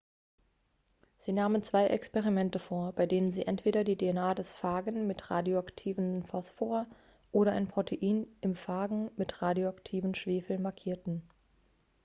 sie 1.19 1.31
nahmen 1.31 1.61
zwei 1.61 1.85
experimente 1.85 2.57
vor 2.57 2.91
bei 2.93 3.05
denen 3.05 3.31
sie 3.31 3.45
entweder 3.45 3.83
die 3.83 3.95
dna 3.95 4.33
des 4.33 4.55
phagen 4.55 5.05
mit 5.05 5.29
radioaktiven 5.29 6.23
phosphor 6.23 6.87
oder 7.31 7.51
ein 7.51 7.67
protein 7.67 8.25
im 8.41 8.55
phagen 8.55 9.11
mit 9.15 9.43
radioaktiven 9.43 10.15
schwefel 10.15 10.57
markierten 10.57 11.21